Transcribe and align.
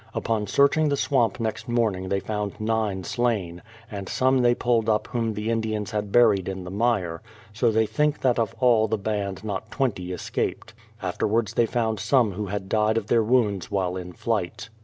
Upon 0.15 0.47
searching 0.47 0.89
the 0.89 0.97
swamp 0.97 1.39
next 1.39 1.69
morning 1.69 2.09
they 2.09 2.19
found 2.19 2.59
nine 2.59 3.03
slain, 3.03 3.61
and 3.91 4.09
some 4.09 4.39
they 4.39 4.55
pulled 4.55 4.89
up 4.89 5.05
whom 5.05 5.35
the 5.35 5.51
Indians 5.51 5.91
had 5.91 6.11
buried 6.11 6.49
in 6.49 6.63
the 6.63 6.71
mire; 6.71 7.21
so 7.53 7.69
they 7.69 7.85
think 7.85 8.19
that 8.21 8.39
of 8.39 8.55
all 8.59 8.87
the 8.87 8.97
band 8.97 9.43
not 9.43 9.69
twenty 9.69 10.11
escaped. 10.11 10.73
After 11.03 11.27
wards 11.27 11.53
they 11.53 11.67
found 11.67 11.99
some 11.99 12.31
who 12.31 12.47
had 12.47 12.67
died 12.67 12.97
of 12.97 13.05
their 13.05 13.21
wounds 13.23 13.69
while 13.69 13.95
in 13.95 14.11
flight. 14.11 14.69